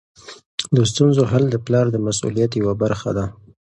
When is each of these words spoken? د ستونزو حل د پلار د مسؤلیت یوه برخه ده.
د 0.75 0.77
ستونزو 0.91 1.21
حل 1.31 1.43
د 1.51 1.55
پلار 1.65 1.85
د 1.91 1.97
مسؤلیت 2.07 2.51
یوه 2.61 2.73
برخه 2.83 3.09
ده. 3.17 3.25